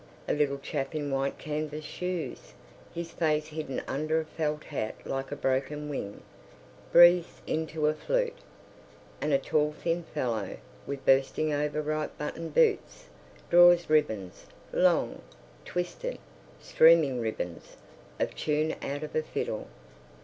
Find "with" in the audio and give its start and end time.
10.87-11.05